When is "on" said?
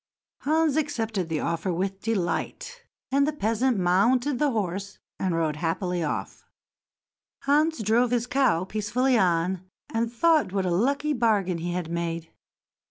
9.15-9.61